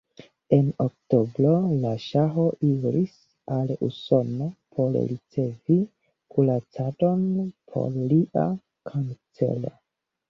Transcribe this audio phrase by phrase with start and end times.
[0.55, 1.51] En oktobro
[1.81, 3.13] la ŝaho iris
[3.57, 4.47] al Usono
[4.79, 5.77] por ricevi
[6.37, 7.25] kuracadon
[7.75, 8.47] por lia
[8.93, 9.75] kancero.